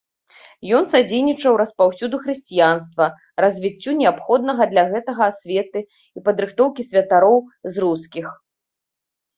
[0.77, 3.05] Ён садзейнічаў распаўсюду хрысціянства,
[3.45, 7.37] развіццю неабходнага для гэтага асветы і падрыхтоўкі святароў
[7.75, 8.27] з рускіх.